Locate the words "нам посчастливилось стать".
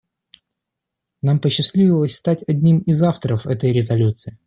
1.21-2.43